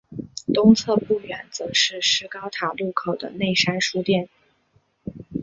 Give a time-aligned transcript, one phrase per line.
[0.51, 4.27] 东侧不远则是施高塔路口的内山书店。